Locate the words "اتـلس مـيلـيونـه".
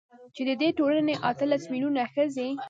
1.29-2.03